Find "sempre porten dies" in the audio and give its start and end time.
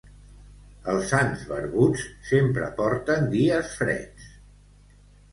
2.29-3.75